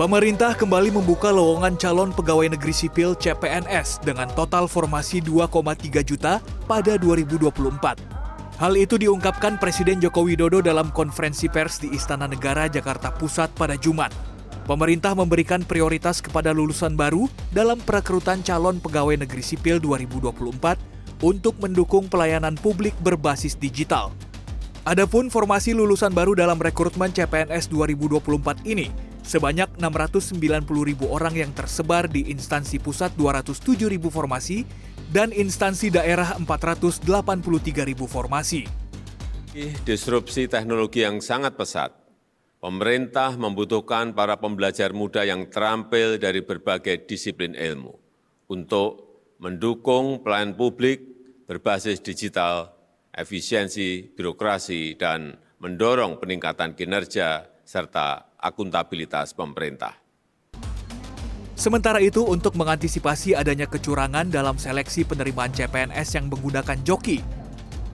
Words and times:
Pemerintah 0.00 0.56
kembali 0.56 0.96
membuka 0.96 1.28
lowongan 1.28 1.76
calon 1.76 2.08
pegawai 2.16 2.56
negeri 2.56 2.72
sipil 2.72 3.12
CPNS 3.18 4.00
dengan 4.00 4.32
total 4.32 4.64
formasi 4.64 5.20
2,3 5.20 6.00
juta 6.00 6.40
pada 6.64 6.96
2024. 6.96 8.00
Hal 8.56 8.72
itu 8.80 8.96
diungkapkan 8.96 9.60
Presiden 9.60 10.00
Joko 10.00 10.24
Widodo 10.24 10.64
dalam 10.64 10.88
konferensi 10.88 11.52
pers 11.52 11.84
di 11.84 11.92
Istana 11.92 12.24
Negara 12.24 12.64
Jakarta 12.68 13.12
Pusat 13.12 13.52
pada 13.52 13.76
Jumat. 13.76 14.08
Pemerintah 14.64 15.12
memberikan 15.12 15.60
prioritas 15.60 16.24
kepada 16.24 16.54
lulusan 16.54 16.96
baru 16.96 17.28
dalam 17.52 17.76
perekrutan 17.82 18.40
calon 18.40 18.80
pegawai 18.80 19.20
negeri 19.20 19.44
sipil 19.44 19.82
2024 19.84 20.80
untuk 21.20 21.58
mendukung 21.60 22.08
pelayanan 22.08 22.56
publik 22.56 22.96
berbasis 23.04 23.52
digital. 23.52 24.14
Adapun 24.88 25.28
formasi 25.28 25.76
lulusan 25.76 26.16
baru 26.16 26.32
dalam 26.32 26.56
rekrutmen 26.56 27.12
CPNS 27.12 27.68
2024 27.68 28.64
ini 28.64 28.88
sebanyak 29.20 29.76
690 29.76 30.40
ribu 30.88 31.04
orang 31.12 31.36
yang 31.36 31.52
tersebar 31.52 32.08
di 32.08 32.32
instansi 32.32 32.80
pusat 32.80 33.12
207 33.12 33.76
ribu 33.92 34.08
formasi 34.08 34.64
dan 35.12 35.36
instansi 35.36 35.92
daerah 35.92 36.32
483 36.32 37.04
ribu 37.92 38.08
formasi. 38.08 38.64
Disrupsi 39.84 40.48
teknologi 40.48 41.04
yang 41.04 41.20
sangat 41.20 41.60
pesat, 41.60 41.92
pemerintah 42.64 43.36
membutuhkan 43.36 44.16
para 44.16 44.40
pembelajar 44.40 44.96
muda 44.96 45.28
yang 45.28 45.44
terampil 45.52 46.16
dari 46.16 46.40
berbagai 46.40 47.04
disiplin 47.04 47.52
ilmu 47.52 47.92
untuk 48.48 49.20
mendukung 49.44 50.24
pelayanan 50.24 50.56
publik 50.56 51.04
berbasis 51.44 52.00
digital, 52.00 52.79
efisiensi 53.14 54.14
birokrasi, 54.14 54.94
dan 54.94 55.34
mendorong 55.60 56.18
peningkatan 56.18 56.72
kinerja 56.74 57.46
serta 57.66 58.34
akuntabilitas 58.40 59.36
pemerintah. 59.36 59.94
Sementara 61.54 62.00
itu, 62.00 62.24
untuk 62.24 62.56
mengantisipasi 62.56 63.36
adanya 63.36 63.68
kecurangan 63.68 64.32
dalam 64.32 64.56
seleksi 64.56 65.04
penerimaan 65.04 65.52
CPNS 65.52 66.16
yang 66.16 66.32
menggunakan 66.32 66.80
joki, 66.80 67.20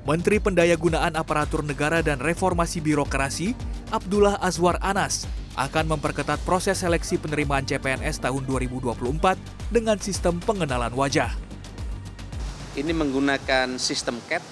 Menteri 0.06 0.38
Pendayagunaan 0.38 1.18
Aparatur 1.18 1.66
Negara 1.66 1.98
dan 1.98 2.22
Reformasi 2.22 2.78
Birokrasi, 2.78 3.58
Abdullah 3.90 4.38
Azwar 4.38 4.78
Anas, 4.78 5.26
akan 5.58 5.98
memperketat 5.98 6.38
proses 6.46 6.78
seleksi 6.78 7.18
penerimaan 7.18 7.66
CPNS 7.66 8.22
tahun 8.22 8.46
2024 8.46 8.94
dengan 9.74 9.98
sistem 9.98 10.38
pengenalan 10.38 10.94
wajah 10.94 11.34
ini 12.76 12.92
menggunakan 12.92 13.80
sistem 13.80 14.20
CAT 14.28 14.44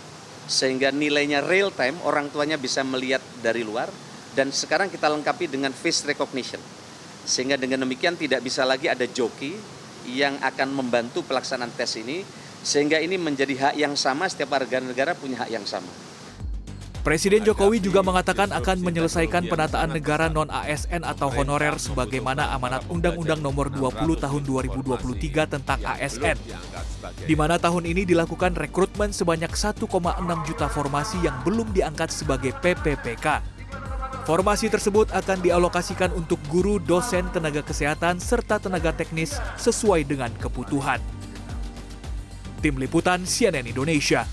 sehingga 0.45 0.93
nilainya 0.93 1.41
real 1.45 1.73
time 1.73 1.97
orang 2.05 2.29
tuanya 2.29 2.61
bisa 2.61 2.85
melihat 2.85 3.21
dari 3.41 3.65
luar. 3.65 3.89
Dan 4.35 4.51
sekarang 4.51 4.91
kita 4.91 5.07
lengkapi 5.07 5.47
dengan 5.47 5.71
face 5.71 6.03
recognition. 6.11 6.59
Sehingga 7.23 7.55
dengan 7.55 7.87
demikian 7.87 8.19
tidak 8.19 8.43
bisa 8.43 8.67
lagi 8.67 8.91
ada 8.91 9.07
joki 9.07 9.55
yang 10.11 10.37
akan 10.43 10.75
membantu 10.75 11.23
pelaksanaan 11.23 11.71
tes 11.73 11.95
ini. 11.97 12.27
Sehingga 12.65 12.99
ini 12.99 13.15
menjadi 13.15 13.55
hak 13.71 13.75
yang 13.79 13.95
sama 13.95 14.27
setiap 14.27 14.57
warga 14.57 14.83
negara 14.83 15.15
punya 15.15 15.47
hak 15.47 15.51
yang 15.55 15.63
sama. 15.69 16.14
Presiden 17.05 17.45
Jokowi 17.45 17.85
juga 17.85 18.01
mengatakan 18.01 18.49
akan 18.49 18.81
menyelesaikan 18.81 19.45
penataan 19.45 19.93
negara 19.93 20.33
non-ASN 20.33 21.05
atau 21.05 21.29
honorer 21.29 21.77
sebagaimana 21.77 22.49
amanat 22.57 22.81
Undang-Undang 22.89 23.45
Nomor 23.45 23.69
20 23.69 24.25
Tahun 24.25 24.41
2023 24.41 25.45
tentang 25.45 25.85
ASN. 25.85 26.41
Di 27.29 27.37
mana 27.37 27.61
tahun 27.61 27.85
ini 27.85 28.09
dilakukan 28.09 28.57
rekrutmen 28.57 29.13
sebanyak 29.13 29.53
1,6 29.53 29.85
juta 30.49 30.67
formasi 30.73 31.21
yang 31.21 31.37
belum 31.45 31.77
diangkat 31.77 32.09
sebagai 32.09 32.57
PPPK. 32.65 33.45
Formasi 34.25 34.73
tersebut 34.73 35.13
akan 35.13 35.45
dialokasikan 35.45 36.09
untuk 36.17 36.41
guru, 36.49 36.81
dosen, 36.81 37.29
tenaga 37.37 37.61
kesehatan, 37.61 38.17
serta 38.17 38.57
tenaga 38.57 38.97
teknis 38.97 39.37
sesuai 39.61 40.09
dengan 40.09 40.33
kebutuhan. 40.41 41.05
Tim 42.65 42.81
Liputan 42.81 43.29
CNN 43.29 43.69
Indonesia 43.69 44.25